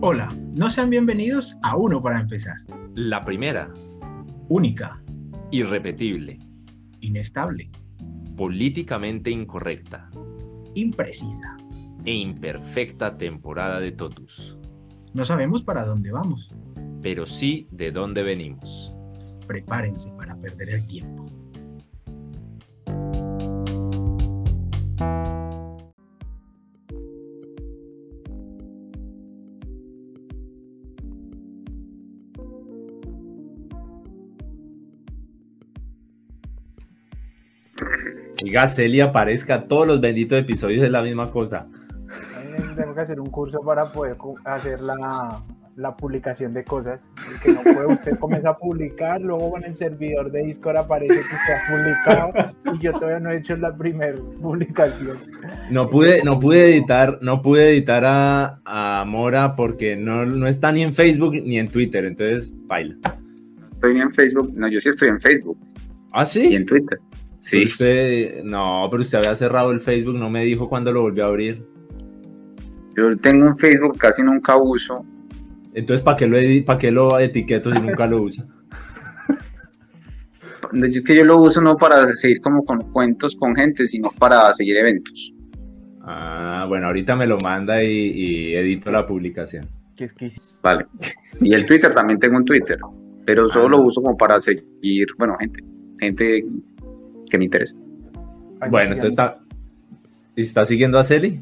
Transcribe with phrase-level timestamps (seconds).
[0.00, 2.56] Hola, no sean bienvenidos a Uno para empezar.
[2.94, 3.72] La primera,
[4.48, 5.02] Única,
[5.50, 6.38] irrepetible,
[7.00, 7.70] inestable,
[8.36, 10.08] políticamente incorrecta
[10.74, 11.56] imprecisa.
[12.04, 14.56] e imperfecta temporada de Totus,
[15.14, 16.48] No sabemos para dónde vamos.
[17.02, 18.94] pero sí de dónde venimos.
[19.46, 21.26] Prepárense para perder el tiempo.
[38.44, 41.66] Y Celia aparezca todos los benditos episodios es la misma cosa.
[42.76, 45.42] Tengo que hacer un curso para poder hacer la,
[45.78, 47.06] la publicación de cosas.
[47.32, 51.14] El que no puede, usted comienza a publicar, luego con el servidor de Discord aparece
[51.14, 55.16] que usted ha publicado y yo todavía no he hecho la primera publicación.
[55.70, 60.72] No pude, no pude editar, no pude editar a, a Mora porque no, no está
[60.72, 62.96] ni en Facebook ni en Twitter, entonces baila.
[63.72, 64.52] Estoy ni en Facebook.
[64.54, 65.56] No, yo sí estoy en Facebook
[66.12, 66.56] ¿Ah, y sí?
[66.56, 66.98] en Twitter.
[67.40, 71.02] Sí, Pero usted, no, pero usted había cerrado el Facebook, no me dijo cuándo lo
[71.02, 71.64] volvió a abrir.
[72.96, 75.04] yo tengo un Facebook casi nunca uso.
[75.74, 78.44] Entonces, ¿para qué lo, para qué lo etiqueto si nunca lo usa?
[80.72, 84.52] Es que yo lo uso no para seguir como con cuentos con gente, sino para
[84.52, 85.32] seguir eventos.
[86.02, 89.66] Ah, bueno, ahorita me lo manda y, y edito la publicación.
[89.96, 90.30] Que es que
[90.62, 90.84] Vale.
[91.40, 92.78] Y el Twitter también tengo un Twitter,
[93.24, 93.70] pero solo Ah.
[93.70, 95.62] lo uso como para seguir, bueno, gente,
[96.00, 96.44] gente
[97.28, 97.74] que me interesa.
[98.70, 99.38] Bueno, entonces está,
[100.36, 101.40] ¿está siguiendo a Celi?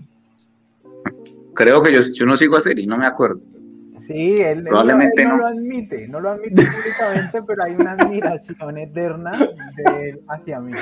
[1.54, 3.40] Creo que yo, yo no sigo a Seri, no me acuerdo.
[3.98, 5.40] Sí, él, él- Probablemente él no, no.
[5.40, 9.32] lo admite, no lo admite públicamente, pero hay una admiración eterna
[9.76, 10.72] de él hacia mí.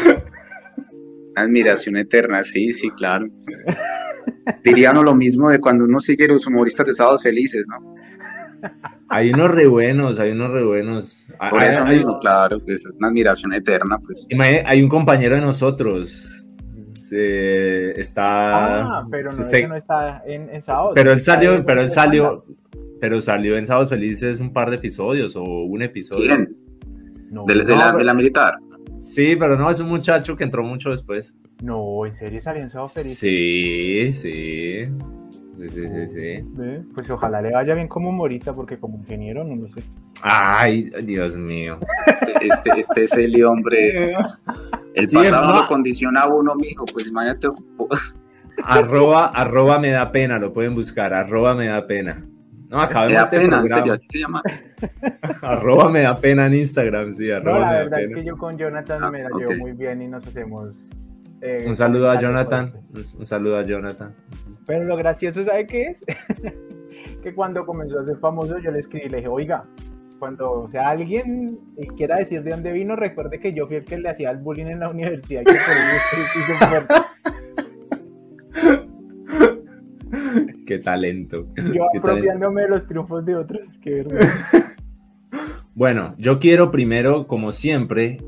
[1.37, 3.27] Admiración eterna, sí, sí, claro.
[4.63, 7.95] Dirían lo mismo de cuando uno sigue los humoristas de Sábados Felices, ¿no?
[9.09, 11.29] Hay unos re buenos, hay unos re buenos.
[11.39, 14.27] Ah, Por Hay, eso hay- mismo, claro, pues es una admiración eterna, pues.
[14.31, 16.31] imagine- hay un compañero de nosotros.
[17.01, 18.83] se- está.
[19.01, 20.93] Ah, pero no, se- no está en, en sábado.
[20.95, 22.45] pero él salió, en pero él salió,
[23.01, 26.35] pero salió en Sábados Felices un par de episodios o un episodio.
[26.35, 26.57] ¿Quién?
[27.31, 28.55] No, De, de No, la, pero- de la militar.
[28.97, 31.37] Sí, pero no, es un muchacho que entró mucho después.
[31.63, 33.19] no, en serio salió en sábado feliz.
[33.19, 34.87] Sí, sí.
[35.59, 36.45] Sí, sí, sí,
[36.95, 39.83] Pues ojalá le vaya bien como humorista, porque como ingeniero no lo sé.
[40.23, 41.79] Ay, Dios mío.
[42.07, 44.15] Este, este, este es el hombre.
[44.95, 45.61] El Sí, pasado no.
[45.63, 46.85] lo condiciona a uno, mijo.
[46.93, 47.49] Pues imagínate.
[48.65, 52.25] Arroba, arroba me da pena, lo pueden buscar, arroba me da pena.
[52.71, 53.75] No, Me acabemos da este pena, en programa.
[53.81, 54.43] serio, así se llama.
[55.43, 58.21] Arroba me da pena en Instagram, sí, No, arroba la me da verdad es pena.
[58.21, 60.81] que yo con Jonathan Ah, me la llevo muy bien y nos hacemos.
[61.45, 62.73] Eh, Un saludo a Jonathan,
[63.19, 64.15] un saludo a Jonathan.
[64.67, 66.01] Pero lo gracioso, ¿sabe qué es?
[67.23, 69.65] que cuando comenzó a ser famoso, yo le escribí y le dije, oiga,
[70.19, 73.99] cuando sea alguien y quiera decir de dónde vino, recuerde que yo fui el que
[73.99, 75.43] le hacía el bullying en la universidad.
[75.45, 76.95] que por eso hizo fuerte".
[80.67, 81.47] Qué talento.
[81.57, 81.99] Yo qué talento.
[81.99, 83.61] apropiándome de los triunfos de otros.
[83.83, 84.75] Qué vergüenza.
[85.77, 88.19] Bueno, yo quiero primero, como siempre,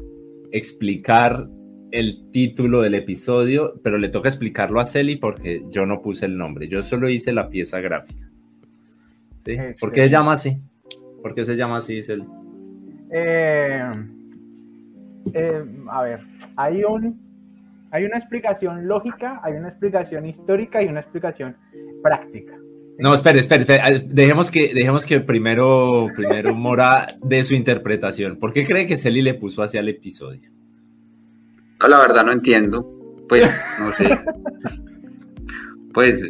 [0.50, 1.48] explicar
[1.90, 6.36] el título del episodio, pero le toca explicarlo a Celi porque yo no puse el
[6.36, 8.28] nombre, yo solo hice la pieza gráfica.
[9.44, 9.56] ¿Sí?
[9.80, 10.60] ¿Por qué se llama así?
[11.22, 12.24] ¿Por qué se llama así, Celi?
[13.10, 13.82] Eh,
[15.32, 16.20] eh, a ver,
[16.56, 17.26] hay un
[17.92, 21.56] hay una explicación lógica, hay una explicación histórica y una explicación
[22.02, 22.54] práctica.
[22.98, 28.36] No, espere, espere, espere, dejemos que, dejemos que primero, primero Mora de su interpretación.
[28.36, 30.50] ¿Por qué cree que Celi le puso hacia el episodio?
[31.80, 32.86] No, la verdad no entiendo.
[33.28, 33.48] Pues,
[33.80, 34.18] no sé.
[35.92, 36.22] Pues,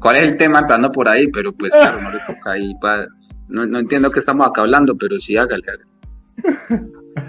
[0.00, 1.28] ¿cuál es el tema andando por ahí?
[1.28, 2.72] Pero pues, claro, no le toca ahí.
[2.80, 3.06] pa-
[3.48, 5.62] No, no entiendo qué estamos acá hablando, pero sí, hágale.
[5.68, 5.84] hágale.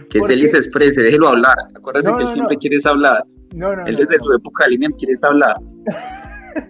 [0.10, 0.50] Que ¿Por Celi qué?
[0.50, 1.56] se exprese, déjelo hablar.
[1.76, 2.60] Acuérdese No, que él siempre no.
[2.60, 3.24] quiere hablar.
[3.54, 5.56] No, no, Él desde su época de línea quiere hablar.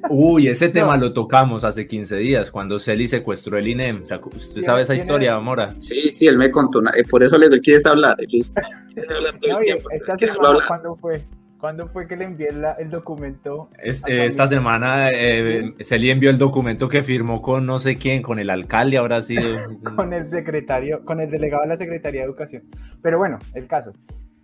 [0.10, 1.06] Uy, ese tema No.
[1.06, 4.06] lo tocamos hace 15 días, cuando Celi secuestró el INEM.
[4.06, 5.74] ¿Se acu- ¿Usted sabe esa Tiene- historia, Mora?
[5.78, 6.80] Sí, sí, él me contó.
[6.80, 8.16] una- eh, por eso le digo, él quiere hablar.
[8.28, 9.90] Quiere hablar todo No, el y tiempo.
[9.92, 10.68] esta semana, hablar.
[10.68, 11.22] ¿cuándo fue?
[11.60, 13.70] ¿Cuándo fue que le envié la- el documento?
[13.82, 13.94] Eh,
[14.26, 18.50] esta semana eh, Celi envió el documento que firmó con no sé quién, con el
[18.50, 19.44] alcalde, habrá sido.
[19.96, 22.64] Con el secretario, con el delegado de la Secretaría de Educación.
[23.02, 23.94] Pero bueno, el caso.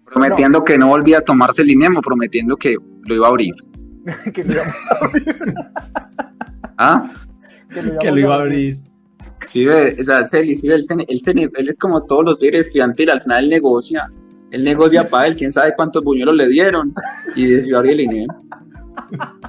[0.06, 2.75] Prometiendo que no volvía a tomarse el INEM o prometiendo que
[3.06, 3.53] lo iba a abrir.
[4.33, 5.35] que lo íbamos a abrir.
[6.77, 7.11] ¿Ah?
[7.69, 8.79] Que lo que íbamos lo iba a abrir.
[9.41, 12.67] Sí, ve, o sea, Celi, sí, ve, el el él es como todos los líderes
[12.67, 14.11] estudiantiles, al final él negocia,
[14.51, 16.94] él negocia para él, quién sabe cuántos buñuelos le dieron,
[17.35, 18.27] y decidió abrir el INEM.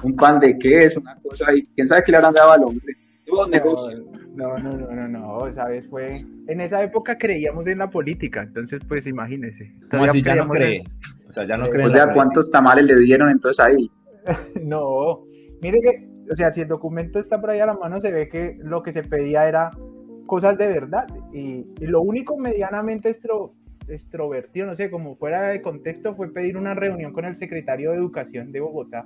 [0.03, 2.95] Un pan de queso, una cosa ahí, quién sabe qué le habrán dado al hombre.
[3.25, 4.03] Todos negocian.
[4.33, 6.25] No, no, no, no, no, esa vez fue...
[6.47, 9.73] En esa época creíamos en la política, entonces pues imagínese.
[9.89, 10.83] ¿Cómo Todavía así ya no cree?
[11.29, 11.85] O sea, ya no Eh, cree.
[11.85, 13.89] O sea, ¿cuántos tamales le dieron entonces ahí?
[14.61, 15.25] No,
[15.61, 18.29] mire que, o sea, si el documento está por ahí a la mano, se ve
[18.29, 19.71] que lo que se pedía era
[20.27, 21.07] cosas de verdad.
[21.33, 23.53] Y, y lo único medianamente extro,
[23.87, 27.97] extrovertido, no sé, como fuera de contexto, fue pedir una reunión con el secretario de
[27.97, 29.05] Educación de Bogotá,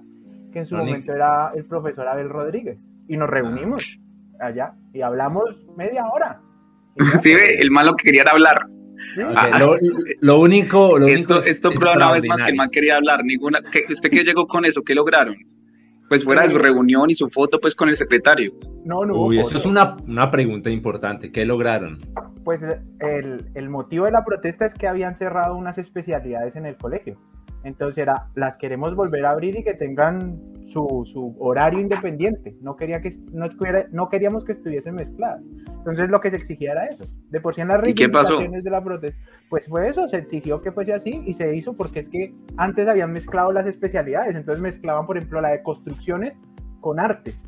[0.51, 2.79] que en su momento era el profesor Abel Rodríguez.
[3.07, 4.00] Y nos reunimos
[4.39, 6.41] allá y hablamos media hora.
[7.21, 8.57] Sí, el malo que quería era hablar.
[9.18, 9.77] Ok, Ah, lo,
[10.21, 13.24] lo único, lo Esto, único esto prueba una vez más que man quería hablar.
[13.24, 14.83] Ninguna, ¿qué- ¿Usted qué llegó con eso?
[14.83, 15.36] ¿Qué lograron?
[16.07, 18.53] Pues fuera de su reunión y su foto pues con el secretario.
[18.86, 21.31] No, no Uy, eso es una, una pregunta importante.
[21.31, 21.97] ¿Qué lograron?
[22.44, 22.62] Pues
[23.00, 27.19] el, el motivo de la protesta es que habían cerrado unas especialidades en el colegio.
[27.65, 32.56] Entonces era, las queremos volver a abrir y que tengan su, su horario independiente.
[32.62, 35.41] No, quería que, no, queríamos que estuviesen mezcladas.
[35.67, 37.06] Entonces lo que se exigía era eso.
[37.29, 38.33] De por sí en las ¿Y qué pasó?
[38.33, 39.19] reivindicaciones de la protesta,
[39.50, 42.88] pues fue eso, se exigió que fuese así y se hizo porque es que antes
[42.88, 44.35] habían mezclado las especialidades.
[44.35, 46.38] Entonces mezclaban, por ejemplo, la de construcciones
[46.81, 47.41] con artes.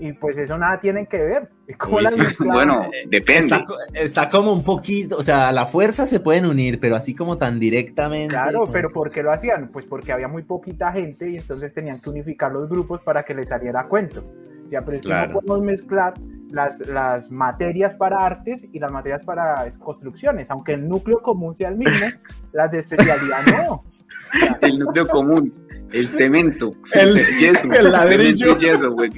[0.00, 1.50] Y pues eso nada tienen que ver.
[1.78, 2.18] ¿Cómo sí.
[2.18, 2.68] mezclaban?
[2.68, 3.54] Bueno, depende.
[3.54, 7.14] Está, está como un poquito, o sea, a la fuerza se pueden unir, pero así
[7.14, 8.34] como tan directamente.
[8.34, 9.68] Claro, pero ¿por qué lo hacían?
[9.68, 13.34] Pues porque había muy poquita gente y entonces tenían que unificar los grupos para que
[13.34, 14.24] les saliera a cuento.
[14.70, 15.32] Ya, pero es que Claro.
[15.34, 16.14] no podemos mezclar
[16.50, 21.68] las, las materias para artes y las materias para construcciones, aunque el núcleo común sea
[21.68, 22.06] el mismo,
[22.52, 23.84] las de especialidad no.
[24.62, 25.52] El núcleo común,
[25.92, 28.54] el cemento, El- yeso, el ladrillo.
[28.54, 29.10] cemento y yeso, güey.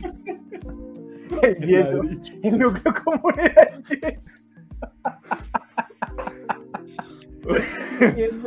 [1.43, 2.03] El yeso,
[2.43, 4.37] el núcleo común era el yeso.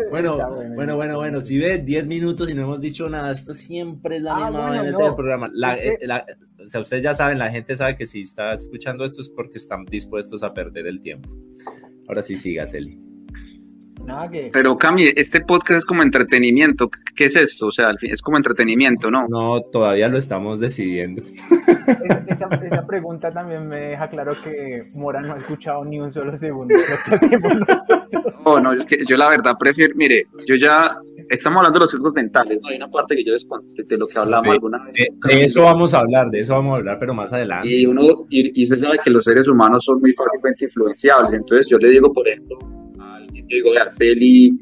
[0.09, 0.37] Bueno,
[0.73, 4.23] bueno, bueno, bueno, si ve 10 minutos y no hemos dicho nada, esto siempre es
[4.23, 4.99] la Ah, misma bueno, en no.
[4.99, 5.49] este programa.
[5.53, 6.25] La- eh, la-
[6.63, 9.57] o sea, ustedes ya saben, la gente sabe que si está escuchando esto es porque
[9.57, 11.29] están dispuestos a perder el tiempo.
[12.07, 12.97] Ahora sí, siga, Celi.
[14.05, 14.49] Nada que...
[14.53, 16.89] Pero Cami, este podcast es como entretenimiento.
[17.15, 17.67] ¿Qué es esto?
[17.67, 19.27] O sea, al fin- es como entretenimiento, ¿no?
[19.27, 21.23] No, todavía lo estamos decidiendo.
[22.27, 26.35] Esa, esa pregunta también me deja claro que Mora no ha escuchado ni un solo
[26.37, 26.75] segundo.
[28.45, 30.95] No, no, es que yo la verdad prefiero, mire, yo ya,
[31.29, 32.69] estamos hablando de los sesgos mentales, ¿no?
[32.69, 34.51] Hay una parte que yo les conté de lo que hablamos Sí.
[34.51, 34.93] alguna vez.
[34.93, 37.67] De, de eso vamos a hablar, de eso vamos a hablar, pero más adelante.
[37.67, 41.33] Y uno, y, y usted sabe que los seres humanos son muy fácilmente influenciables.
[41.33, 42.57] Entonces yo le digo, por ejemplo,
[43.47, 44.55] yo digo, vea, Celi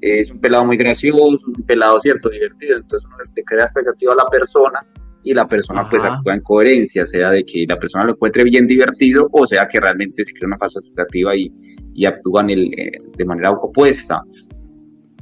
[0.00, 2.76] es un pelado muy gracioso, es un pelado cierto, divertido.
[2.76, 4.86] Entonces uno le crea expectativa a la persona
[5.22, 6.14] y la persona pues Ajá.
[6.14, 9.78] actúa en coherencia, sea de que la persona lo encuentre bien divertido o sea que
[9.78, 11.52] realmente se crea una falsa expectativa y,
[11.94, 14.22] y actúan el, eh, de manera opuesta.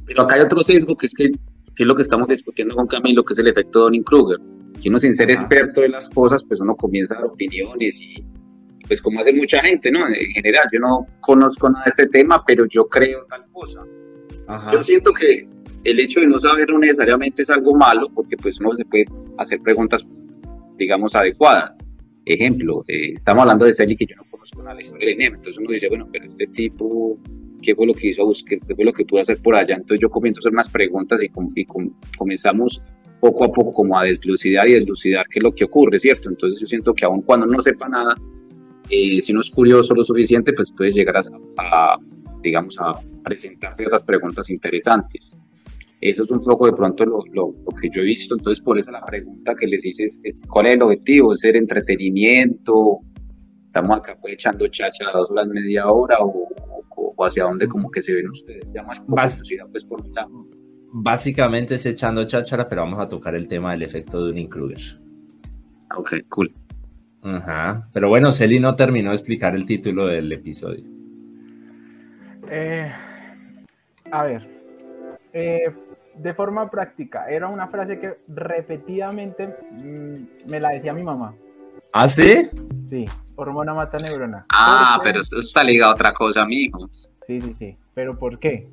[0.05, 2.87] Pero acá hay otro sesgo que es que, que es lo que estamos discutiendo con
[2.87, 4.37] Camilo, que es el efecto Donning-Kruger.
[4.81, 5.41] Que uno sin ser Ajá.
[5.41, 8.23] experto de las cosas, pues uno comienza a dar opiniones y
[8.89, 10.05] pues como hace mucha gente, ¿no?
[10.07, 13.81] En general, yo no conozco nada de este tema, pero yo creo tal cosa.
[14.47, 14.71] Ajá.
[14.73, 15.47] Yo siento que
[15.85, 19.05] el hecho de no saber no necesariamente es algo malo, porque pues uno se puede
[19.37, 20.05] hacer preguntas,
[20.77, 21.77] digamos, adecuadas.
[22.25, 25.15] Ejemplo, eh, estamos hablando de Celi que yo no conozco nada de la historia del
[25.15, 27.17] INEM, entonces uno dice, bueno, pero este tipo,
[27.61, 28.29] ¿qué fue lo que hizo?
[28.45, 29.75] ¿Qué fue lo que pudo hacer por allá?
[29.75, 32.83] Entonces yo comienzo a hacer unas preguntas y, com- y com- comenzamos
[33.21, 36.29] poco a poco como a deslucidar y deslucidar qué es lo que ocurre, ¿cierto?
[36.29, 38.15] Entonces yo siento que aun cuando no sepa nada,
[38.89, 41.21] eh, si uno es curioso lo suficiente, pues puede llegar a,
[41.57, 41.97] a,
[42.41, 42.93] digamos, a
[43.23, 45.33] presentar ciertas preguntas interesantes.
[46.01, 48.79] Eso es un poco de pronto lo, lo, lo que yo he visto, entonces por
[48.79, 51.33] eso la pregunta que les hice es, es, ¿cuál es el objetivo?
[51.33, 52.99] ¿Es ser entretenimiento?
[53.65, 56.17] ¿Estamos acá pues, echando chacha a dos horas, media hora?
[56.21, 56.47] ¿O,
[56.95, 58.71] o, o hacia dónde como que se ven ustedes?
[58.73, 60.47] Ya más curiosidad, pues por mi lado.
[60.91, 64.99] Básicamente es echando cháchara, pero vamos a tocar el tema del efecto Dunning-Kruger.
[65.97, 66.51] Ok, cool.
[67.23, 67.87] Ajá.
[67.93, 70.83] Pero bueno, Celi no terminó de explicar el título del episodio.
[72.49, 72.91] Eh,
[74.11, 74.47] a ver,
[75.33, 75.71] eh,
[76.15, 81.33] de forma práctica, era una frase que repetidamente mm, me la decía mi mamá.
[81.93, 82.49] ¿Ah, sí?
[82.87, 84.45] Sí, hormona mata neurona.
[84.53, 86.89] Ah, pero esto está ligado a otra cosa, mijo.
[87.21, 87.77] Sí, sí, sí.
[87.93, 88.67] Pero ¿por qué?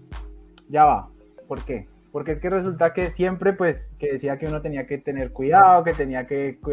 [0.69, 1.09] Ya va.
[1.47, 1.87] ¿Por qué?
[2.12, 5.85] Porque es que resulta que siempre, pues, que decía que uno tenía que tener cuidado,
[5.85, 6.73] que tenía que, cu-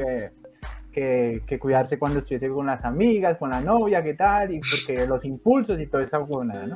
[0.93, 5.05] que, que cuidarse cuando estuviese con las amigas, con la novia, qué tal, y porque
[5.05, 6.75] los impulsos y toda esa huevonada, ¿no?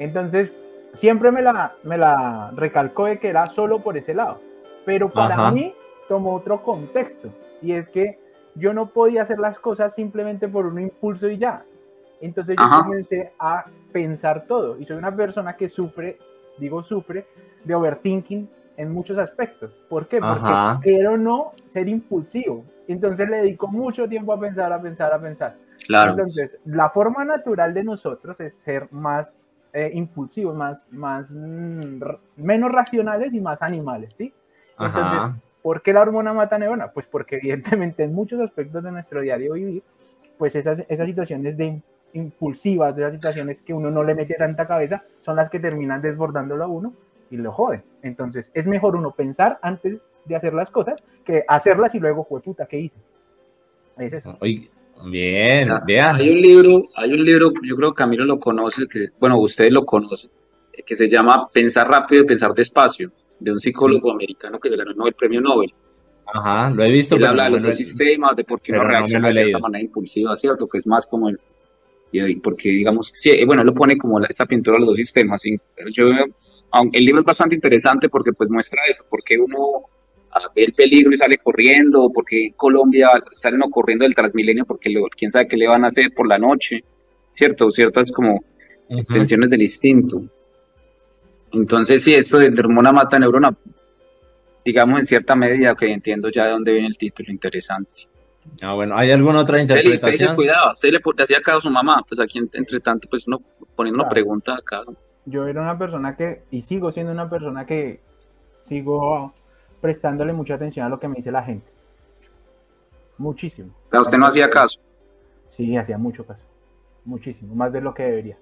[0.00, 0.50] Entonces,
[0.94, 4.40] siempre me la, me la recalcó de que era solo por ese lado.
[4.84, 5.52] Pero para Ajá.
[5.52, 5.74] mí
[6.08, 7.28] tomó otro contexto,
[7.60, 8.18] y es que
[8.56, 11.64] yo no podía hacer las cosas simplemente por un impulso y ya.
[12.20, 12.82] Entonces yo Ajá.
[12.82, 16.18] comencé a pensar todo, y soy una persona que sufre,
[16.58, 17.26] digo sufre,
[17.64, 19.72] de overthinking en muchos aspectos.
[19.88, 20.20] ¿Por qué?
[20.20, 20.80] Porque Ajá.
[20.82, 22.64] quiero no ser impulsivo.
[22.88, 25.56] Entonces le dedico mucho tiempo a pensar, a pensar, a pensar.
[25.86, 26.12] Claro.
[26.12, 29.32] Entonces, la forma natural de nosotros es ser más
[29.72, 32.02] eh, impulsivos, más, más, mm,
[32.36, 34.32] menos racionales y más animales, ¿sí?
[34.76, 35.36] Ajá.
[35.62, 36.90] ¿Por qué la hormona mata neurona?
[36.90, 39.82] Pues porque evidentemente en muchos aspectos de nuestro diario vivir,
[40.38, 41.80] pues esas, esas situaciones de
[42.14, 46.02] impulsivas, de esas situaciones que uno no le mete tanta cabeza, son las que terminan
[46.02, 46.92] desbordándolo a uno
[47.32, 47.82] y lo joden.
[48.02, 52.40] Entonces, es mejor uno pensar antes de hacer las cosas que hacerlas y luego, fue
[52.40, 52.98] puta, ¿qué hice?
[53.98, 54.36] Es eso.
[54.40, 54.70] Oye,
[55.06, 56.16] bien, Ah, vean.
[56.16, 59.72] Hay un libro, hay un libro, yo creo que Camilo lo conoce, que, bueno, ustedes
[59.72, 60.30] lo conocen,
[60.86, 63.10] que se llama Pensar rápido y pensar despacio,
[63.40, 65.72] de un psicólogo americano que le ganó el Premio Nobel.
[66.34, 67.16] Ajá, lo he visto.
[67.16, 69.36] Él habla de no los dos sistemas, de por qué uno no reacciona he de
[69.40, 70.66] cierta manera impulsiva, ¿cierto?
[70.66, 71.38] Que es más como el...
[72.12, 74.88] y- Porque, digamos, sí, eh, bueno, él lo pone como la- esta pintura de los
[74.90, 75.44] dos sistemas.
[75.46, 75.56] y
[75.90, 76.06] yo,
[76.72, 79.82] aunque el libro es bastante interesante porque pues muestra eso, porque uno
[80.32, 84.64] ah, ve el peligro y sale corriendo, porque en Colombia sale uno corriendo del Transmilenio
[84.64, 86.82] porque lo- quién sabe qué le van a hacer por la noche,
[87.34, 87.70] ¿cierto?
[87.70, 88.34] Ciertas como
[88.88, 88.98] Ujú.
[88.98, 90.22] extensiones del instinto.
[91.52, 93.54] Entonces, sí, eso de de hormona mata neurona,
[94.64, 98.00] digamos en cierta medida, que entiendo ya de dónde viene el título, interesante.
[98.62, 100.36] Ah, bueno, ¿hay alguna otra Celi, usted se interpretación?
[100.36, 103.38] cuidaba, usted le, hacía caso a su mamá, pues aquí en- entre tanto, pues uno
[103.76, 104.14] poniendo una Claro.
[104.14, 104.82] pregunta acá.
[105.24, 108.00] Yo era una persona que, y sigo siendo una persona que
[108.60, 109.32] sigo
[109.80, 111.66] prestándole mucha atención a lo que me dice la gente.
[113.18, 113.72] Muchísimo.
[113.86, 114.80] O sea, usted no hacía caso.
[115.50, 116.42] Sí, hacía mucho caso.
[117.04, 118.38] Muchísimo, más de lo que debería.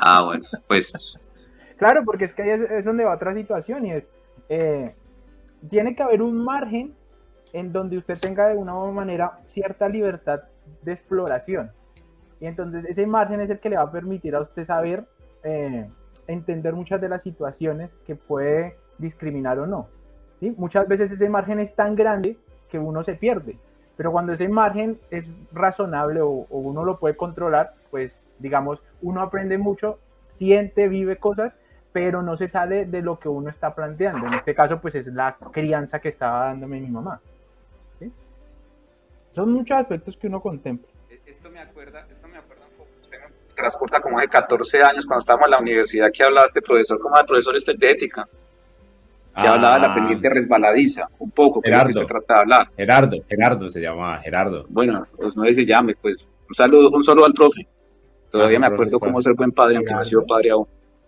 [0.00, 0.92] Ah, bueno, pues
[1.76, 4.04] Claro, porque es que ahí es, es donde va otra situación y es,
[4.48, 4.88] eh,
[5.68, 6.94] tiene que haber un margen
[7.52, 10.42] en donde usted tenga de una u otra manera cierta libertad
[10.82, 11.72] de exploración.
[12.40, 15.06] Y entonces ese margen es el que le va a permitir a usted saber
[15.44, 15.88] eh,
[16.26, 19.88] entender muchas de las situaciones que puede discriminar o no.
[20.40, 20.54] ¿sí?
[20.56, 22.36] Muchas veces ese margen es tan grande
[22.68, 23.58] que uno se pierde.
[23.96, 29.20] Pero cuando ese margen es razonable o, o uno lo puede controlar, pues digamos, uno
[29.20, 29.98] aprende mucho,
[30.28, 31.52] siente, vive cosas,
[31.92, 34.26] pero no se sale de lo que uno está planteando.
[34.26, 37.20] En este caso, pues es la crianza que estaba dándome mi mamá.
[38.00, 38.10] ¿sí?
[39.32, 40.88] Son muchos aspectos que uno contempla.
[41.24, 45.06] Esto me acuerda, esto me acuerda un poco, usted me transporta como de 14 años
[45.06, 48.28] cuando estábamos en la universidad que hablaba este profesor como el profesor este de ética,
[49.40, 51.92] que hablaba de la Ah, pendiente resbaladiza, un poco, lo que Gerardo.
[51.92, 52.70] se trata de hablar.
[52.76, 54.64] Gerardo, Gerardo se llamaba, Gerardo.
[54.68, 57.66] Bueno, pues no se llame, pues un saludo, un saludo al profe.
[58.30, 60.66] Todavía Ah, me acuerdo cómo ser buen padre, aunque no he sido padre aún.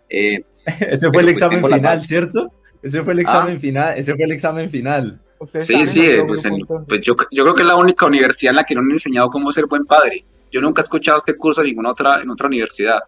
[0.08, 0.40] Eh,
[0.80, 2.00] Ese fue el pues, examen final.
[2.02, 2.50] ¿cierto?
[2.82, 5.20] Ese fue el examen final, ese fue el examen final.
[5.54, 8.56] Sí, sí, eh, pues, en- pues yo, yo creo que es la única universidad en
[8.56, 10.24] la que no han enseñado cómo ser buen padre.
[10.52, 13.00] Yo nunca he escuchado este curso en ninguna otra, en otra universidad,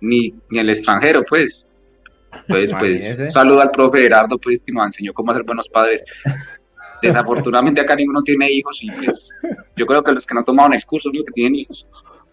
[0.00, 1.66] ni, ni en el extranjero, pues.
[2.48, 6.02] Pues, pues, un saludo al profe Gerardo, pues, que nos enseñó cómo ser buenos padres.
[7.02, 9.28] Desafortunadamente acá ninguno tiene hijos y pues
[9.76, 11.86] yo creo que los que no tomaron el curso son los que tienen hijos.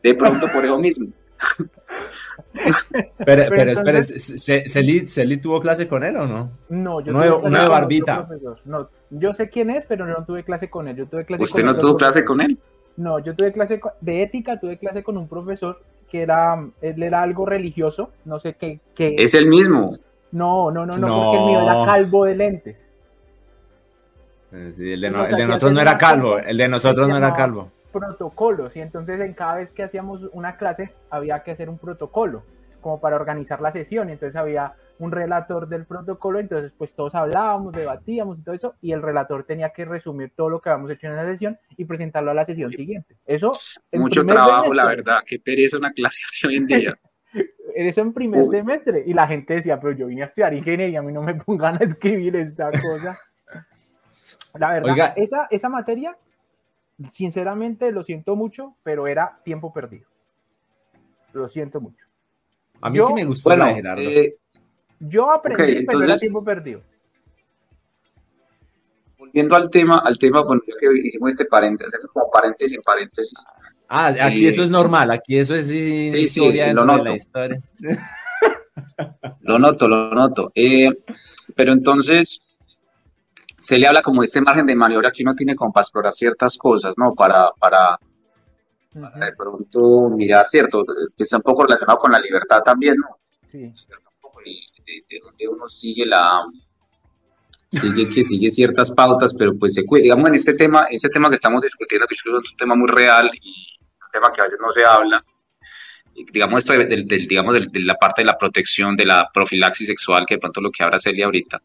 [0.04, 1.08] De pronto por eso mismo.
[3.18, 6.52] Pero, pero, espere, entonces- ¿Ce- Ce- ¿Celi, Celi tuvo clase con él o no?
[6.70, 8.28] No, yo de- tuve con barbita.
[8.66, 10.96] No, yo sé quién es, pero no tuve clase con él.
[10.96, 12.58] Yo tuve clase ¿Usted con no tuvo clase con él?
[13.00, 17.22] No, yo tuve clase de ética, tuve clase con un profesor que era, él era
[17.22, 19.16] algo religioso, no sé qué, qué.
[19.18, 19.98] Es el mismo.
[20.32, 21.24] No, no, no, no, No.
[21.24, 22.84] porque el mío era calvo de lentes.
[24.52, 26.68] Eh, sí, el de, Nos no- el de hacía nosotros no era calvo, el de
[26.68, 27.72] nosotros no era calvo.
[27.92, 32.44] protocolos y entonces en cada vez que hacíamos una clase había que hacer un protocolo
[32.82, 37.16] como para organizar la sesión y entonces había un relator del protocolo entonces pues todos
[37.16, 40.92] hablábamos debatíamos y todo eso y el relator tenía que resumir todo lo que habíamos
[40.92, 43.52] hecho en esa sesión y presentarlo a la sesión siguiente eso
[43.94, 45.20] Mucho trabajo, la verdad.
[45.26, 47.00] Qué pereza una clase así hoy en día.
[47.76, 48.50] eso en primer Uy.
[48.50, 51.36] semestre y la gente decía pero yo vine a estudiar ingeniería a mí no me
[51.36, 53.18] pongan a escribir esta cosa
[54.56, 55.14] la verdad Oiga.
[55.16, 56.18] esa, esa materia
[57.12, 60.08] sinceramente lo siento mucho pero era tiempo perdido
[61.34, 62.06] lo siento mucho
[62.82, 64.02] A mí Yo- sí me gustó Bueno, la de Gerardo.
[64.02, 64.36] eh,
[65.00, 66.82] Yo aprendí, Ok, pero era entonces- tiempo perdido.
[69.18, 72.82] volviendo al tema, al tema, bueno, es que hicimos este paréntesis, hacemos como paréntesis en
[72.82, 73.44] paréntesis.
[73.90, 77.14] ah, aquí eh, eso es normal, aquí eso es sí, sí, lo noto.
[79.42, 80.52] Lo noto, lo noto.
[80.56, 80.90] Eh,
[81.56, 82.42] pero entonces,
[83.60, 86.14] se le habla como de este margen de maniobra que uno tiene como para explorar
[86.14, 87.14] ciertas cosas, ¿no?
[87.14, 87.98] Para, para,
[88.94, 90.84] para de pronto mirar, ¿cierto?
[91.16, 93.18] Que está un poco relacionado con la libertad también, ¿no?
[93.52, 93.74] Sí.
[94.90, 96.42] De, de- de donde uno sigue la
[97.72, 101.30] sigue que sigue ciertas pautas pero pues se cuida digamos en este tema este tema
[101.30, 104.60] que estamos discutiendo que es un tema muy real y un tema que a veces
[104.60, 105.24] no se habla
[106.34, 109.88] digamos esto del, del- digamos del- de la parte de la protección, de la profilaxis
[109.88, 111.62] sexual, que de pronto lo que habla Celia ahorita,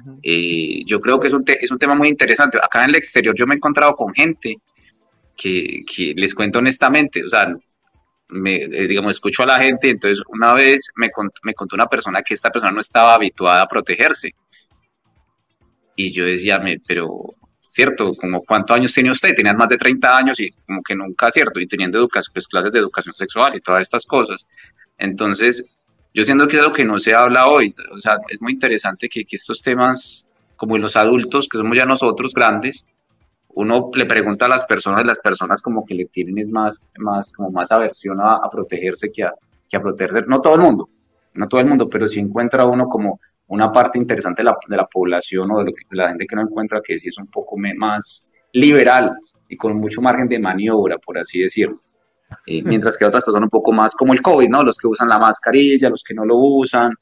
[0.00, 0.20] Ujú.
[0.22, 2.56] eh, yo creo que es un, te- es un tema muy interesante.
[2.56, 4.56] Acá en el exterior yo me he encontrado con gente
[5.36, 7.54] que, que les cuento honestamente, o sea,
[8.30, 11.86] me, eh, digamos, escucho a la gente, entonces una vez me, cont- me contó una
[11.86, 14.32] persona que esta persona no estaba habituada a protegerse.
[15.96, 17.08] Y yo decía, me, pero,
[17.60, 21.30] cierto, como cuántos años tiene usted, tenían más de 30 años y como que nunca,
[21.30, 24.46] cierto, y teniendo educación, pues, clases de educación sexual y todas estas cosas.
[24.96, 25.64] Entonces,
[26.14, 29.08] yo siento que es algo que no se habla hoy, o sea, es muy interesante
[29.08, 32.86] que, que estos temas, como en los adultos, que somos ya nosotros grandes,
[33.58, 37.32] uno le pregunta a las personas, las personas como que le tienen es más, más,
[37.32, 39.32] como más aversión a, a protegerse que a,
[39.68, 40.22] que a protegerse.
[40.28, 40.88] No todo el mundo,
[41.34, 44.76] no todo el mundo, pero sí encuentra uno como una parte interesante de la, de
[44.76, 47.18] la población o de, lo que, de la gente que no encuentra que sí es
[47.18, 49.10] un poco más liberal
[49.48, 51.80] y con mucho margen de maniobra, por así decirlo.
[52.46, 54.62] Eh, mientras que otras personas un poco más como el COVID, ¿no?
[54.62, 56.92] Los que usan la mascarilla, los que no lo usan.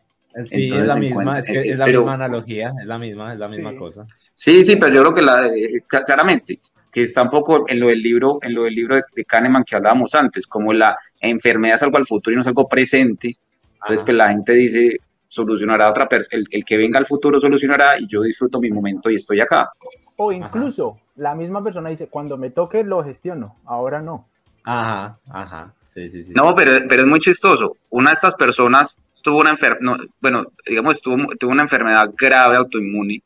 [0.44, 2.98] Sí, Entonces es la misma, es, que eh, es la pero- misma analogía, es la
[2.98, 3.76] misma, es la misma Sí.
[3.78, 4.06] cosa.
[4.14, 6.60] Sí, sí, pero yo creo que la, eh, cla- claramente,
[6.92, 9.64] que está un poco en lo del libro, en lo del libro de, de Kahneman
[9.64, 13.28] que hablábamos antes, como la enfermedad es algo al futuro y no es algo presente.
[13.74, 14.04] Entonces, Ajá.
[14.04, 18.06] pues la gente dice, solucionará otra persona, el, el que venga al futuro solucionará y
[18.06, 19.70] yo disfruto mi momento y estoy acá.
[20.16, 24.28] O incluso la misma persona dice, cuando me toque lo gestiono, ahora no.
[24.64, 26.32] Ajá, ajá, sí, sí, sí.
[26.34, 27.76] No, pero, pero es muy chistoso.
[27.90, 33.20] Una de estas personas tuvo una enfermedad, bueno, digamos, tuvo, tuvo una enfermedad grave autoinmune.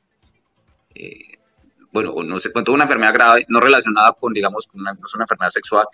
[0.95, 1.26] eh,
[1.92, 5.50] bueno, no sé, tuvo una enfermedad grave, no relacionada con, digamos, con una, una enfermedad
[5.50, 5.85] sexual,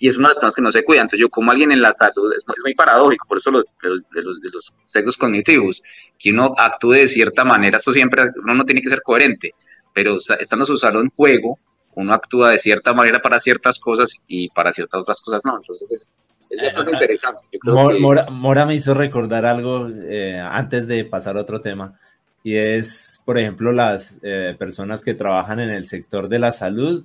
[0.00, 1.02] y es una de las personas que no se cuida.
[1.02, 3.88] Entonces, yo, como alguien en la salud, es, es muy paradójico, por eso lo- de,
[3.90, 5.82] los, de, los, de los sexos cognitivos,
[6.18, 9.54] que uno actúe de cierta manera, esto siempre, uno no tiene que ser coherente,
[9.92, 11.58] pero estando su salud en juego,
[11.94, 15.56] uno actúa de cierta manera para ciertas cosas y para ciertas otras cosas no.
[15.56, 16.10] Entonces, es,
[16.52, 17.46] es bastante Ah, interesante.
[17.52, 21.40] Yo creo Mor- que- Mora, Mora me hizo recordar algo eh, antes de pasar a
[21.40, 21.98] otro tema,
[22.44, 27.04] y es, por ejemplo, las eh, personas que trabajan en el sector de la salud,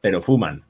[0.00, 0.62] pero fuman,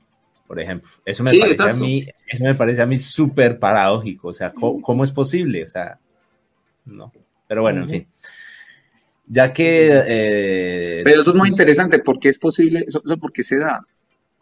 [0.46, 0.90] por ejemplo.
[1.04, 4.28] Eso me Sí, parece a mí, eso me parece a mí súper paradójico.
[4.28, 5.64] O sea, ¿cómo, cómo es posible?
[5.64, 5.98] O sea,
[6.86, 7.12] no.
[7.46, 8.06] Pero bueno, en fin.
[9.26, 13.58] Ya que, eh, Pero eso es muy interesante, porque es posible, eso, eso porque se
[13.58, 13.80] da.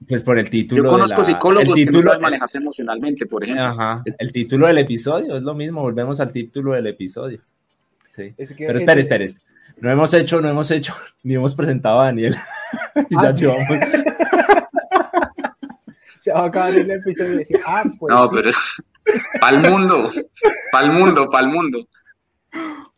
[0.09, 0.79] Pues por el título.
[0.79, 3.65] Yo de conozco la- psicólogos el que no título- saben manejarse emocionalmente, por ejemplo.
[3.65, 7.39] Ajá, el título del episodio es lo mismo, volvemos al título del episodio.
[8.09, 8.35] Sí.
[8.37, 9.35] Es que Pero es- espere, espere.
[9.79, 12.37] No hemos hecho, no hemos hecho, ni hemos presentado a Daniel.
[13.11, 13.41] Y Ah, ya sí.
[13.43, 13.67] llevamos.
[16.05, 18.83] Se va a acabar el episodio y decir, ah, pues No, pero es
[19.41, 20.11] para el mundo,
[20.71, 21.89] para el mundo, para el mundo.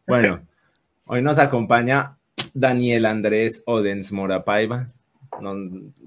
[0.07, 0.41] Bueno,
[1.07, 2.17] hoy nos acompaña
[2.53, 4.89] Daniel Andrés Odens Morapaiva.
[5.41, 5.55] No,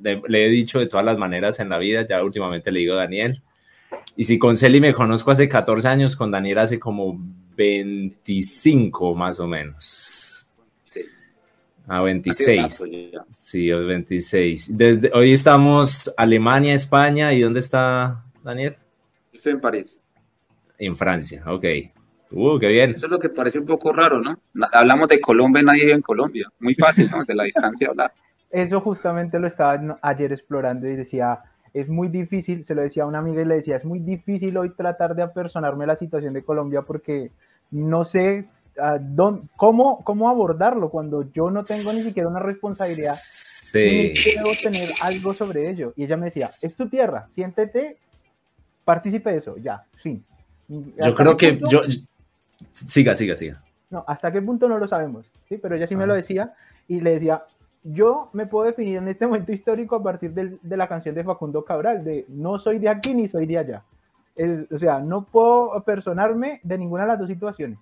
[0.01, 3.41] le he dicho de todas las maneras en la vida, ya últimamente le digo Daniel.
[4.15, 7.19] Y si con Celi me conozco hace 14 años, con Daniel hace como
[7.55, 10.47] 25 más o menos.
[10.83, 11.01] Sí,
[11.87, 12.61] A ha sido 26.
[12.61, 13.25] rato ya.
[13.29, 14.77] Sí, hoy 26.
[14.77, 17.33] Desde, hoy estamos Alemania, España.
[17.33, 18.75] ¿Y dónde está Daniel?
[19.31, 20.01] Estoy en París.
[20.79, 21.65] En Francia, ok.
[22.31, 22.91] Uh, qué bien.
[22.91, 24.37] Eso es lo que parece un poco raro, ¿no?
[24.73, 26.49] Hablamos de Colombia, nadie vive en Colombia.
[26.59, 27.19] Muy fácil, ¿no?
[27.19, 28.11] Desde la distancia hablar.
[28.49, 31.39] Eso justamente lo estaba ayer explorando y decía,
[31.73, 34.57] es muy difícil, se lo decía a una amiga y le decía, es muy difícil
[34.57, 37.31] hoy tratar de apersonarme a la situación de Colombia porque
[37.71, 38.47] no sé
[39.15, 43.79] dón- cómo, cómo abordarlo cuando yo no tengo ni siquiera una responsabilidad Sí.
[43.79, 45.91] ni debo tener algo sobre ello.
[45.97, 47.97] Y ella me decía, es tu tierra, siéntete,
[48.86, 50.23] participe de eso, ya, fin.
[50.69, 51.67] Yo ¿Hasta creo que punto?
[51.69, 51.81] yo.
[52.71, 53.62] Siga, siga, siga.
[53.89, 55.57] No, hasta qué punto no lo sabemos, ¿sí?
[55.57, 56.53] Pero ella sí me lo decía
[56.88, 57.43] y le decía,
[57.93, 61.23] yo me puedo definir en este momento histórico a partir del- de la canción de
[61.23, 63.84] Facundo Cabral, de no soy de aquí ni soy de allá.
[64.71, 67.80] O sea, no puedo personarme de ninguna de las dos situaciones.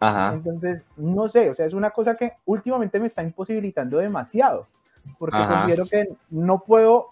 [0.00, 0.34] Ajá.
[0.34, 4.66] Entonces, no sé, o sea, es una cosa que últimamente me está imposibilitando demasiado,
[5.18, 5.60] porque Ajá.
[5.60, 7.10] considero que no puedo,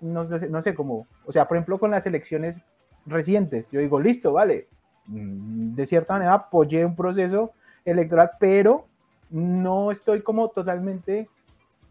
[0.00, 2.60] no, sé, no sé cómo, o sea, por ejemplo, con las elecciones
[3.06, 4.68] recientes, yo digo, listo, vale,
[5.06, 7.52] mm, de cierta manera apoyé un proceso
[7.84, 8.86] electoral, pero
[9.30, 11.28] no estoy como totalmente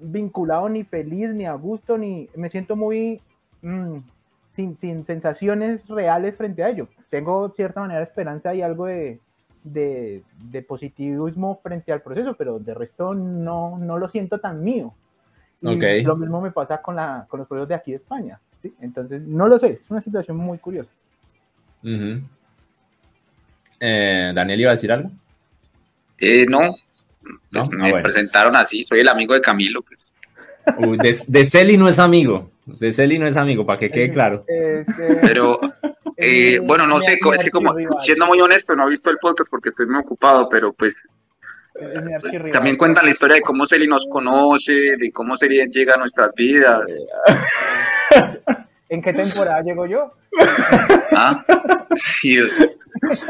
[0.01, 3.21] vinculado ni feliz, ni a gusto, ni me siento muy
[3.61, 3.97] mm,
[4.51, 6.87] sin, sin sensaciones reales frente a ello.
[7.09, 9.19] Tengo cierta manera de esperanza y algo de,
[9.63, 14.93] de, de positivismo frente al proceso, pero de resto no, no lo siento tan mío.
[15.61, 18.39] Y lo mismo me pasa con, la, con los procesos de aquí de España.
[18.59, 18.73] ¿sí?
[18.81, 20.89] Entonces, no lo sé, es una situación muy curiosa.
[23.79, 25.11] Eh, Daniel iba a decir algo.
[26.17, 26.75] Eh, no,
[27.51, 27.77] pues ¿No?
[27.77, 28.03] me Ah, bueno.
[28.03, 29.81] presentaron así, soy el amigo de Camilo.
[29.81, 30.09] Pues.
[30.77, 32.51] Uy, de, de Celi no es amigo.
[32.65, 34.45] De Celi no es amigo, para que quede claro.
[34.47, 35.59] Este, Pero,
[36.17, 39.17] Eh, mi- bueno, no sé, es que como, siendo muy honesto, no he visto el
[39.17, 41.07] podcast porque estoy muy ocupado, pero pues
[42.51, 46.31] también cuentan la historia de cómo Celi nos conoce, de cómo Celi llega a nuestras
[46.35, 47.01] vidas.
[48.89, 50.13] ¿En qué temporada llego yo?
[51.15, 51.43] ¿Ah?
[51.95, 52.37] Sí,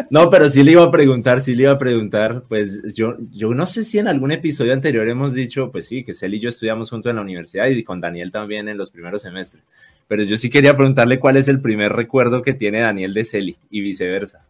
[0.09, 3.53] No, pero sí le iba a preguntar, sí le iba a preguntar, pues yo, yo
[3.53, 6.49] no sé si en algún episodio anterior hemos dicho, pues sí, que Cel y yo
[6.49, 9.63] estudiamos juntos en la universidad y con Daniel también en los primeros semestres,
[10.07, 13.57] pero yo sí quería preguntarle cuál es el primer recuerdo que tiene Daniel de Celi
[13.69, 14.45] y viceversa.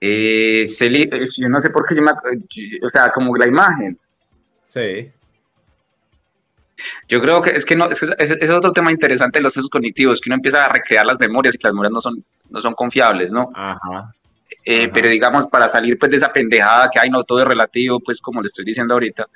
[0.00, 3.46] eh, Celi, eh, yo no sé por qué yo me, ac- o sea, como la
[3.46, 3.98] imagen.
[4.66, 5.10] Sí.
[7.08, 9.70] Yo creo que es que no, es, es- es otro tema interesante de los sesos
[9.70, 12.60] cognitivos, que uno empieza a recrear las memorias y que las memorias no son, no
[12.62, 13.50] son confiables, ¿no?
[13.52, 14.14] Ajá.
[14.64, 14.92] Eh, Ajá.
[14.92, 18.20] pero digamos, para salir pues de esa pendejada que hay, no todo es relativo, pues
[18.20, 19.26] como le estoy diciendo ahorita,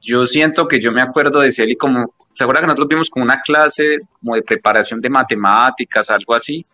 [0.00, 2.04] yo siento que yo me acuerdo de Celi como,
[2.34, 6.64] ¿se acuerda que nosotros vimos como una clase como de preparación de matemáticas, algo así?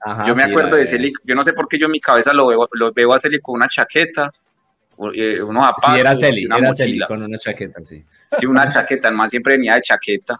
[0.00, 2.00] Ajá, yo me sí, acuerdo de Celi, yo no sé por qué yo en mi
[2.00, 4.32] cabeza lo veo, lo veo a Celi con una chaqueta,
[4.98, 6.86] unos zapatos, Sí, era Celi, una era mochila.
[6.86, 8.04] Celi, con una chaqueta, sí.
[8.30, 10.38] Sí, una chaqueta, man siempre venía de chaqueta.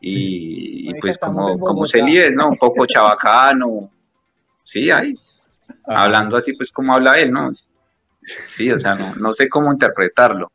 [0.00, 1.86] Y, pues como, como.
[1.86, 2.48] Celi es, ¿no?
[2.48, 3.90] Un poco chabacano.
[4.62, 5.14] Sí, ahí,
[5.86, 6.04] Ajá.
[6.04, 7.52] hablando así pues como habla él, ¿no?
[8.48, 10.52] Sí, o sea, no, no sé cómo interpretarlo.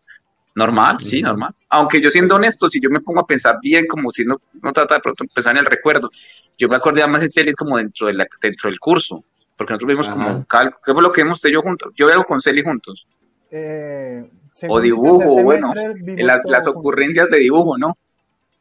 [0.53, 1.55] Normal, sí, normal.
[1.69, 4.73] Aunque yo siendo honesto, si yo me pongo a pensar bien, como si no, no
[4.73, 6.09] trata de pronto pensar en el recuerdo,
[6.57, 9.23] yo me acordé más en Celi como dentro, de la, dentro del curso,
[9.55, 10.17] porque nosotros vimos Ajá.
[10.17, 11.93] como cálculo, ¿qué fue lo que vimos usted y yo juntos?
[11.95, 13.07] Yo veo con Celi juntos,
[13.51, 14.29] Eh,
[14.67, 15.73] o y dibujo, bueno,
[16.17, 16.67] las, las juntos.
[16.67, 17.97] ocurrencias de dibujo, ¿no?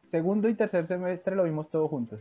[0.05, 2.19] Segundo y tercer semestre lo vimos todos juntos.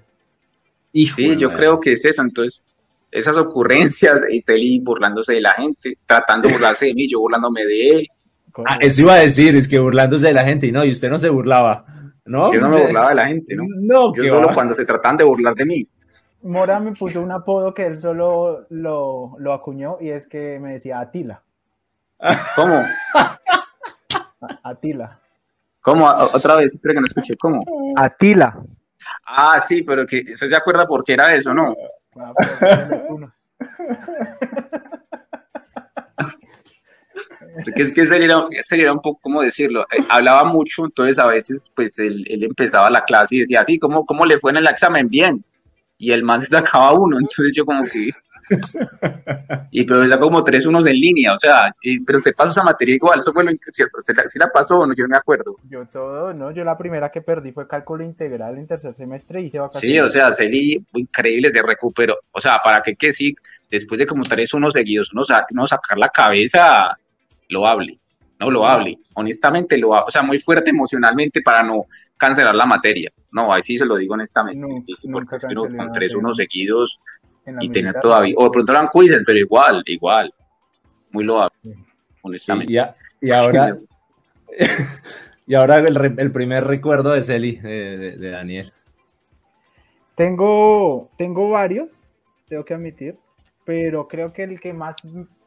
[0.93, 1.59] Hijo Sí, yo madre.
[1.59, 2.23] creo que es eso.
[2.23, 2.65] Entonces,
[3.11, 7.65] esas ocurrencias, y Celi burlándose de la gente, tratando de burlarse de mí, yo burlándome
[7.67, 8.09] de él.
[8.65, 11.09] Ah, eso iba a decir, es que burlándose de la gente y no, y usted
[11.11, 11.87] no se burlaba,
[12.25, 12.53] ¿no?
[12.53, 13.65] Yo no me burlaba de la gente, ¿no?
[13.69, 14.55] No, Yo solo va.
[14.55, 15.87] cuando se tratan de burlar de mí.
[16.43, 20.73] Mora me puso un apodo que él solo lo, lo acuñó y es que me
[20.75, 21.43] decía Atila.
[22.57, 22.85] ¿Cómo?
[24.63, 25.19] Atila.
[25.81, 26.07] ¿Cómo?
[26.07, 27.37] Otra vez, espero que no escuché.
[27.37, 27.65] ¿Cómo?
[27.97, 28.59] Atila.
[29.27, 31.75] Ah, sí, pero que eso se acuerda porque era eso, ¿no?
[37.65, 39.83] Porque es que Celi era, Celi era un poco, ¿cómo decirlo?
[39.91, 43.79] Eh, hablaba mucho, entonces a veces, pues él, él empezaba la clase y decía, así,
[43.79, 45.09] ¿cómo, ¿cómo le fue en el examen?
[45.09, 45.45] Bien.
[45.99, 48.11] Y el man se sacaba uno, entonces yo como que...
[49.73, 52.63] Y pero sacó como tres unos en línea, o sea, y- pero se pasó esa
[52.63, 55.05] materia igual, eso fue lo que se, se la, se la pasó o no, yo
[55.05, 55.57] no me acuerdo.
[55.69, 56.51] Yo todo, ¿no?
[56.51, 59.97] Yo la primera que perdí fue cálculo integral en tercer semestre y hice vacaciones.
[59.97, 62.17] Sí, o sea, Celi, increíble, se recuperó.
[62.33, 63.35] O sea, para que, que sí,
[63.71, 66.97] después de como tres unos seguidos, uno, sa- uno sacar la cabeza,
[67.49, 67.99] lo hable,
[68.39, 68.99] no lo hable.
[69.15, 71.83] Honestamente, lo o sea, muy fuerte emocionalmente para no
[72.17, 73.11] cancelar la materia.
[73.33, 74.67] No, ahí sí se lo digo honestamente.
[74.87, 76.99] Sí, sí, porque es que uno cancelé con tres unos seguidos
[77.61, 80.31] y tener todavía, o de pronto eran quizzes, pero igual, igual,
[81.13, 81.73] muy loable, Sí.
[81.73, 81.85] Sí,
[82.23, 82.73] honestamente.
[82.73, 83.77] y, a- y ahora,
[85.47, 88.73] y ahora el, re- el primer recuerdo de Celi, de, de- de Daniel.
[90.15, 91.89] Tengo, tengo varios,
[92.49, 93.17] tengo que admitir,
[93.65, 94.97] pero creo que el que más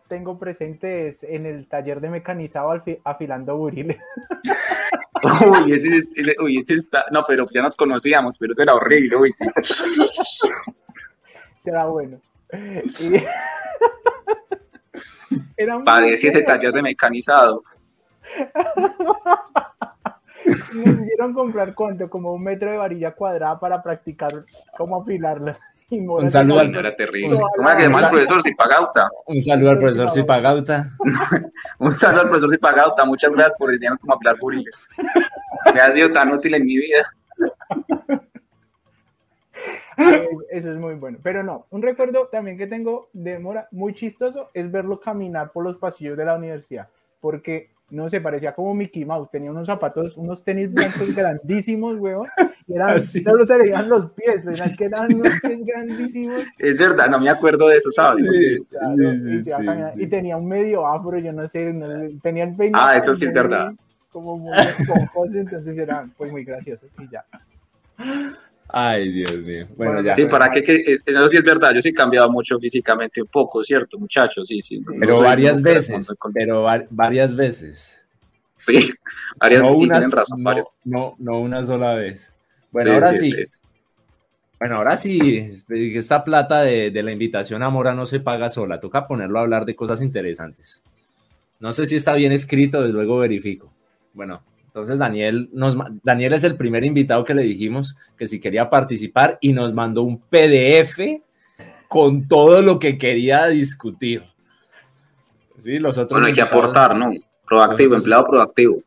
[0.07, 3.97] tengo presente es en el taller de mecanizado afilando buriles.
[5.63, 8.73] Uy, ese, es- ese- uy, ese está, no, pero ya nos conocíamos, pero eso era
[8.73, 9.45] horrible, uy, sí.
[11.63, 12.19] Será bueno.
[12.51, 13.23] Y-
[15.57, 16.53] Era muy Padece ese bueno.
[16.53, 17.63] taller de mecanizado.
[20.73, 24.29] Nos hicieron comprar cuánto, como un metro de varilla cuadrada para practicar
[24.77, 25.57] cómo afilarlas.
[25.89, 27.37] Y Un saludo al- No era terrible.
[27.37, 28.11] No, ¿Cómo era que se llama el no.
[28.11, 29.09] profesor Zipagauta?
[29.27, 30.89] Un saludo al profesor Zipagauta.
[31.79, 33.05] Un saludo al profesor Zipagauta.
[33.05, 34.75] Muchas gracias por enseñarnos cómo afilar buriles.
[35.73, 37.03] Me ha sido tan útil en mi vida.
[39.97, 41.17] Eh, Eso es muy bueno.
[41.21, 45.63] Pero no, un recuerdo también que tengo de Mora muy chistoso es verlo caminar por
[45.63, 46.87] los pasillos de la universidad.
[47.19, 49.29] Porque, no sé, parecía como Mickey Mouse.
[49.31, 52.27] Tenía unos zapatos, unos tenis blancos grandísimos, weón.
[52.67, 53.21] Y eran, Así.
[53.21, 56.45] solo se le veían los pies, pero eran que eran unos pies grandísimos.
[56.59, 58.25] Es verdad, no me acuerdo de eso, ¿sabes?
[58.69, 60.03] claro, Sí, y, sí, se sí.
[60.03, 62.85] Y tenía un medio afro, yo no sé, no sé, tenía el peinado.
[62.87, 63.73] Ah, eso sí es verdad.
[64.11, 66.87] Como muy esponjoso, entonces era pues muy gracioso.
[66.99, 67.25] Y ya.
[68.75, 69.67] Ay, Dios mío.
[69.75, 70.15] Bueno, Bueno, ya.
[70.15, 71.73] Sí, para qué, que, es- eso sí es verdad.
[71.75, 74.47] Yo sí he cambiado mucho físicamente un poco, ¿cierto, muchachos?
[74.47, 74.81] Sí, sí.
[74.99, 78.03] Pero varias veces, pero va- varias veces.
[78.55, 78.73] Sí,
[79.39, 80.69] varias no, veces tienen razón, no, varias.
[80.85, 82.33] no, no una sola vez.
[82.71, 83.35] Bueno, ahora sí.
[83.37, 83.61] es-
[84.59, 88.79] Bueno, ahora sí, esta plata de, de la invitación a Mora no se paga sola,
[88.79, 90.81] toca ponerlo a hablar de cosas interesantes.
[91.59, 93.71] No sé si está bien escrito, desde luego verifico.
[94.13, 94.41] Bueno,
[94.73, 99.37] Entonces Daniel, nos, Daniel es el primer invitado que le dijimos que si quería participar
[99.39, 101.21] y nos mandó un PDF
[101.87, 104.23] con todo lo que quería discutir.
[105.59, 107.11] Sí, los otros bueno, hay que aportar, ¿no?
[107.45, 108.81] Proactivo, empleado proactivo.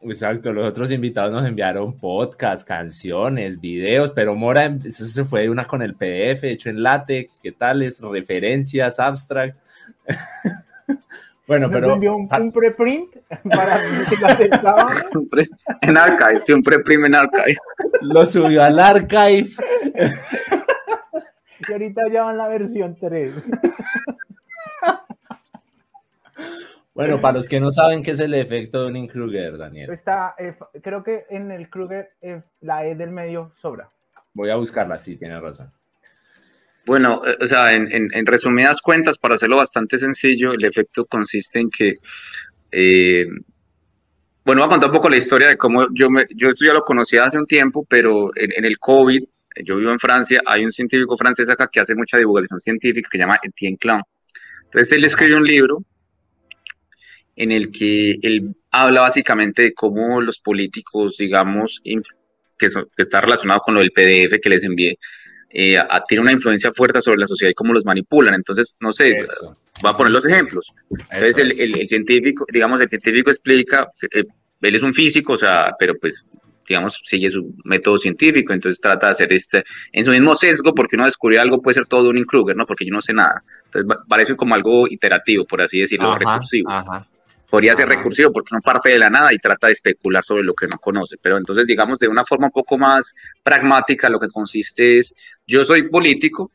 [0.00, 5.66] Exacto, los otros invitados nos enviaron podcast, canciones, videos, pero Mora, eso se fue una
[5.66, 8.00] con el PDF hecho en látex, ¿qué tales?
[8.00, 9.56] Referencias, abstract.
[11.46, 11.94] bueno, pero...
[11.94, 13.14] envió un, un, preprint
[13.50, 13.78] para
[15.82, 17.56] En Archive, sí, un preprint en Archive.
[18.00, 19.50] Lo subió al Archive.
[21.68, 23.32] y ahorita ya van la versión 3.
[26.94, 29.90] Bueno, para los que no saben qué es el efecto de un Kruger, Daniel.
[29.90, 33.88] Está, eh, creo que en el Kruger eh, la E del medio sobra.
[34.34, 35.72] Voy a buscarla, sí, tiene razón.
[36.86, 41.70] Bueno, eh, o sea, en, resumidas cuentas, para hacerlo bastante sencillo, el efecto consiste en
[41.70, 41.94] que,
[44.44, 46.72] bueno, voy a contar un poco la historia de cómo yo, me, yo esto ya
[46.72, 49.20] lo conocía hace un tiempo, pero en, el COVID,
[49.64, 53.18] yo vivo en Francia, hay un científico francés acá que hace mucha divulgación científica que
[53.18, 54.02] se llama Etienne Klein.
[54.64, 55.84] Entonces él escribió un libro
[57.36, 61.80] en el que él habla básicamente de cómo los políticos, digamos,
[62.58, 64.98] que, está relacionado con lo del PDF que les envié,
[65.52, 68.34] eh, tiene una influencia fuerte sobre la sociedad y cómo los manipulan.
[68.34, 69.14] Entonces, no sé,
[69.84, 70.72] va a poner los ejemplos.
[71.10, 74.24] Entonces, el, científico, digamos, el científico explica, eh,
[74.60, 76.26] él es un físico, o sea, pero pues
[76.66, 80.94] digamos, sigue su método científico, entonces trata de hacer este, en su mismo sesgo, porque
[80.94, 82.66] uno descubrió algo puede ser todo un Kruger, ¿no?
[82.66, 83.42] Porque yo no sé nada.
[83.64, 86.70] Entonces parece como algo iterativo, por así decirlo, recursivo.
[86.70, 87.04] Ajá
[87.52, 90.54] podría ser recursivo porque no parte de la nada y trata de especular sobre lo
[90.54, 91.16] que no conoce.
[91.22, 95.14] Pero entonces, digamos, de una forma un poco más pragmática, lo que consiste es,
[95.46, 96.50] yo soy político,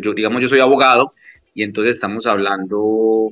[0.00, 1.12] yo, digamos, yo soy abogado,
[1.54, 3.30] y entonces estamos hablando,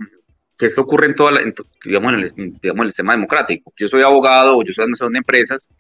[0.59, 1.41] ¿qué es lo que ocurre en toda
[1.85, 3.73] digamos, en el, digamos, el sistema democrático?
[3.77, 5.73] Yo soy abogado o yo soy administrador de empresas,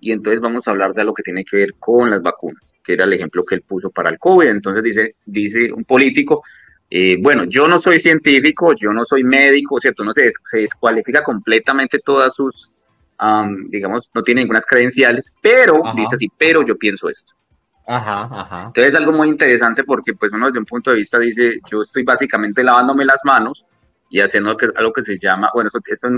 [0.00, 2.94] y entonces vamos a hablar de lo que tiene que ver con las vacunas, que
[2.94, 4.48] era el ejemplo que él puso para el COVID.
[4.48, 6.42] Entonces dice, dice un político,
[6.88, 10.04] eh, bueno, yo no soy científico, yo no soy médico, ¿cierto?
[10.04, 12.72] No se, se descualifica completamente todas sus,
[13.68, 17.32] digamos, no tiene ninguna credenciales, pero, dice así, pero yo pienso esto.
[17.88, 18.64] Ajá, ajá.
[18.66, 21.82] Entonces es algo muy interesante porque pues uno desde un punto de vista dice, yo
[21.82, 23.66] estoy básicamente lavándome las manos
[24.10, 26.08] y haciendo que, algo que se llama, bueno, esto,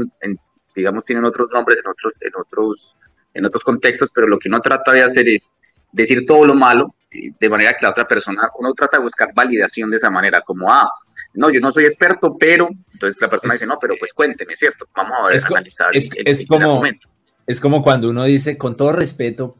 [0.74, 2.96] digamos tienen otros nombres en otros, en otros,
[3.34, 5.50] en otros contextos, pero lo que uno trata de hacer es
[5.92, 9.90] decir todo lo malo de manera que la otra persona, uno trata de buscar validación
[9.90, 10.90] de esa manera, como, ah,
[11.34, 14.86] no, yo no soy experto, pero, entonces la persona dice, no, pero pues cuénteme, ¿cierto?
[14.94, 16.82] Vamos a ver, analizar es, es como,
[17.46, 19.56] Es como cuando uno dice, con todo respeto,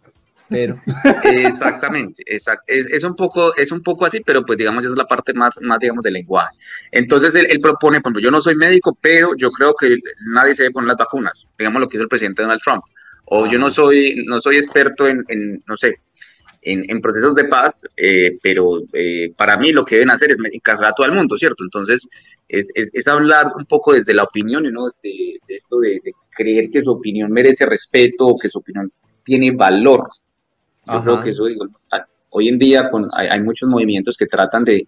[0.50, 0.74] pero...
[1.24, 4.98] Exactamente, exact, es, es, un poco, es un poco así, pero pues digamos, esa es
[4.98, 6.56] la parte más, más digamos, del lenguaje.
[6.90, 9.96] Entonces él, él propone, por ejemplo, yo no soy médico, pero yo creo que
[10.30, 12.82] nadie se debe poner las vacunas, digamos lo que hizo el presidente Donald Trump.
[13.30, 15.96] O yo no soy, no soy experto en, en no sé,
[16.62, 20.90] en, procesos de paz, eh, pero eh, para mí lo que deben hacer es encargar
[20.90, 21.64] a todo el mundo, ¿cierto?
[21.64, 22.08] Entonces,
[22.48, 24.90] es, es, hablar un poco desde la opinión, ¿no?
[25.02, 28.90] De, esto de, creer que su opinión merece respeto o que su opinión
[29.24, 30.08] tiene valor.
[30.86, 31.66] Yo creo que eso, digo,
[32.30, 34.86] hoy en día con, hay muchos movimientos que tratan de,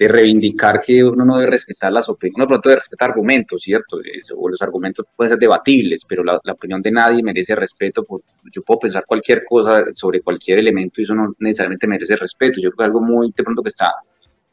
[0.00, 3.98] de reivindicar que uno no debe respetar las opiniones, uno pronto debe respetar argumentos, ¿cierto?
[4.34, 8.06] o los argumentos pueden ser debatibles, pero la, opinión de nadie merece respeto.
[8.50, 12.62] yo puedo pensar cualquier cosa sobre cualquier elemento y eso no necesariamente merece respeto.
[12.62, 13.92] Yo creo que algo muy de pronto que está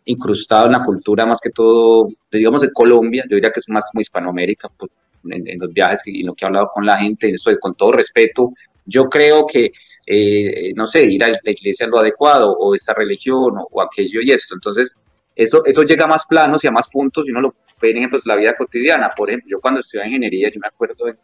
[0.04, 3.86] incrustado en la cultura, más que todo, digamos, de Colombia, yo diría que es más
[3.90, 4.92] como Hispanoamérica, pues,
[5.30, 8.50] en, los viajes y lo que he hablado con la gente, esto con todo respeto,
[8.84, 9.72] yo creo que,
[10.06, 13.82] eh, no sé, ir a la iglesia es lo adecuado, o esta religión, o, o
[13.82, 14.54] aquello y esto.
[14.54, 14.94] Entonces,
[15.38, 17.98] eso, eso llega a más planos y a más puntos y uno lo ve en
[17.98, 19.12] ejemplos de la vida cotidiana.
[19.16, 21.16] Por ejemplo, yo cuando estudiaba ingeniería, yo me acuerdo de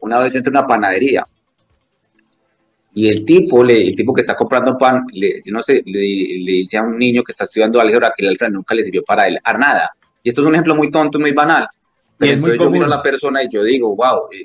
[0.00, 1.24] una vez entré a una panadería
[2.92, 6.00] y el tipo, le, el tipo que está comprando pan, le, yo no sé, le,
[6.00, 9.04] le, dice a un niño que está estudiando álgebra que el álgebra nunca le sirvió
[9.04, 9.90] para él a nada.
[10.22, 11.68] Y esto es un ejemplo muy tonto, muy banal.
[12.18, 14.44] Pero entonces yo miro a la persona y yo digo, wow, eh,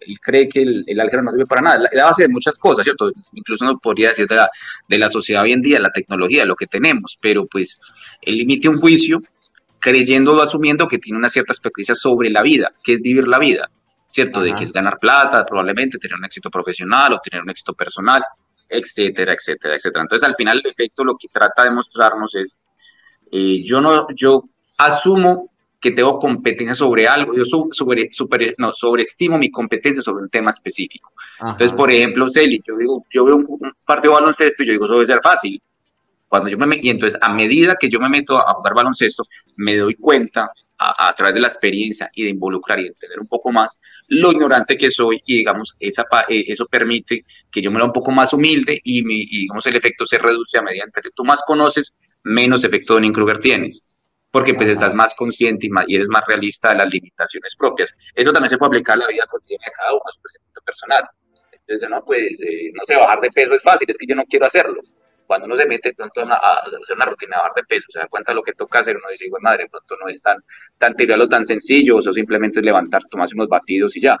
[0.00, 1.88] él cree que el, el, álgebra no sirve para nada.
[1.92, 3.10] La base de muchas cosas, ¿cierto?
[3.32, 4.50] Incluso no podría decir de la,
[4.88, 7.80] de la sociedad hoy en día, la tecnología, lo que tenemos, pero pues
[8.22, 9.22] él limite un juicio
[9.78, 13.38] creyendo o asumiendo que tiene una cierta experiencia sobre la vida, que es vivir la
[13.38, 13.70] vida,
[14.08, 14.40] ¿cierto?
[14.40, 18.22] De que es ganar plata, probablemente tener un éxito profesional o tener un éxito personal,
[18.68, 20.02] etcétera, etcétera, etcétera.
[20.02, 22.58] Entonces, al final, el efecto lo que trata de mostrarnos es,
[23.30, 24.44] eh, yo no, yo
[24.78, 25.50] asumo
[25.86, 30.50] que tengo competencia sobre algo, yo sobre, super, no, sobreestimo mi competencia sobre un tema
[30.50, 31.12] específico.
[31.38, 34.86] Entonces, por ejemplo, Celi, yo digo, yo veo un, partido de baloncesto y yo digo,
[34.86, 35.62] eso debe ser fácil.
[36.26, 39.22] Cuando yo me y entonces, a medida que yo me meto a jugar baloncesto,
[39.58, 43.28] me doy cuenta a, través de la experiencia y de involucrar y de entender un
[43.28, 47.78] poco más lo ignorante que soy y digamos esa, eh, eso permite que yo me
[47.78, 51.10] lo un poco más humilde y, mi, digamos el efecto se reduce a medida que
[51.14, 51.94] tú más conoces,
[52.24, 53.92] menos efecto de Kruger tienes
[54.30, 57.94] porque pues estás más consciente y, más, y, eres más realista de las limitaciones propias.
[58.14, 60.60] Eso también se puede aplicar a la vida cotidiana de cada uno, a su crecimiento
[60.62, 61.08] personal.
[61.52, 64.22] Entonces, no, pues, eh, no sé, bajar de peso es fácil, es que yo no
[64.24, 64.82] quiero hacerlo
[65.26, 68.08] cuando uno se mete pronto a, hacer una rutina de bajar de peso, se da
[68.08, 70.38] cuenta de lo que toca hacer, uno dice, madre, pronto no es tan,
[70.78, 74.16] tan trivial o tan sencillo, o simplemente es levantar, tomarse unos batidos y ya.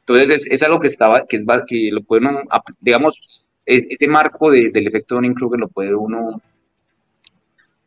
[0.00, 2.42] Entonces, es, algo que estaba, que es que lo puede uno,
[2.80, 6.40] digamos, ese marco del efecto de Kruger lo puede uno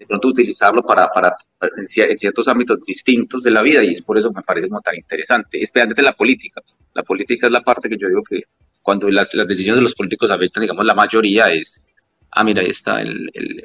[0.02, 1.36] de pronto utilizarlo para, para
[1.78, 4.96] en, ciertos ámbitos distintos de la vida y es por eso me parece como tan
[4.96, 5.62] interesante.
[5.62, 6.62] Especialmente la política.
[6.94, 8.44] La política es la parte que yo digo que
[8.82, 11.84] cuando las, las decisiones de los políticos afectan, digamos, la mayoría es,
[12.32, 13.62] Ah, mira, ahí está el, el,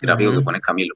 [0.00, 0.94] gráfico que pone Camilo.